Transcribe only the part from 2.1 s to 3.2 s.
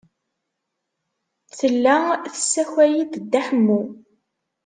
tessakay-d